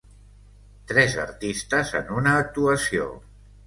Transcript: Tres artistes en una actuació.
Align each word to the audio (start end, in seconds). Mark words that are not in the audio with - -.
Tres 0.93 1.19
artistes 1.25 1.95
en 2.03 2.13
una 2.19 2.37
actuació. 2.43 3.11